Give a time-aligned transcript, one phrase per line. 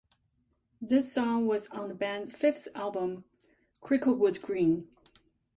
[0.81, 3.23] This song was on the band's fifth album,
[3.81, 4.87] "Cricklewood Green".